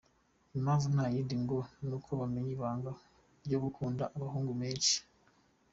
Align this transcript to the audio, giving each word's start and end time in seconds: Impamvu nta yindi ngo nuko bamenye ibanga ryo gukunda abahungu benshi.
Impamvu 0.57 0.85
nta 0.93 1.05
yindi 1.13 1.35
ngo 1.43 1.57
nuko 1.87 2.09
bamenye 2.19 2.49
ibanga 2.55 2.91
ryo 3.45 3.57
gukunda 3.63 4.03
abahungu 4.15 4.51
benshi. 4.59 4.95